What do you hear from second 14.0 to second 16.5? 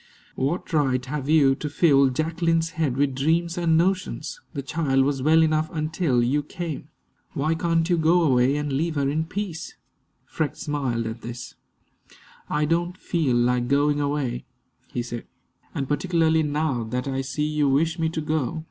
away," he said, "and particularly